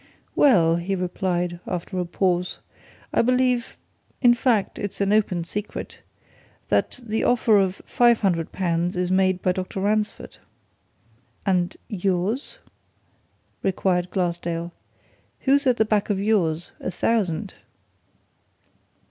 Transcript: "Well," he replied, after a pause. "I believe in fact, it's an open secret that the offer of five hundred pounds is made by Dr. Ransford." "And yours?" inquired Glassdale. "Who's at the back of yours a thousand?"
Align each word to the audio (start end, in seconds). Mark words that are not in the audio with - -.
"Well," 0.35 0.77
he 0.77 0.95
replied, 0.95 1.59
after 1.67 1.99
a 1.99 2.05
pause. 2.05 2.57
"I 3.13 3.21
believe 3.21 3.77
in 4.19 4.33
fact, 4.33 4.79
it's 4.79 4.99
an 4.99 5.13
open 5.13 5.43
secret 5.43 5.99
that 6.69 6.99
the 7.03 7.23
offer 7.23 7.59
of 7.59 7.83
five 7.85 8.21
hundred 8.21 8.51
pounds 8.51 8.95
is 8.95 9.11
made 9.11 9.43
by 9.43 9.51
Dr. 9.51 9.79
Ransford." 9.79 10.39
"And 11.45 11.77
yours?" 11.87 12.57
inquired 13.63 14.09
Glassdale. 14.09 14.71
"Who's 15.41 15.67
at 15.67 15.77
the 15.77 15.85
back 15.85 16.09
of 16.09 16.19
yours 16.19 16.71
a 16.79 16.89
thousand?" 16.89 17.53